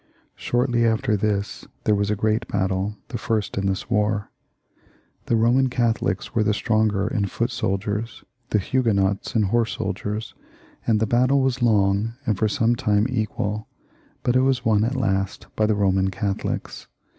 [0.33, 4.31] Shortly after this there was a great battle, the first in this war.
[5.27, 10.33] The Roman Catholics were the stronger in foot soldiers, the Huguenots in horse soldiers,
[10.87, 13.67] and the battle was long and for some time equal;
[14.23, 16.87] but it was won at last by the Eoman Catholics.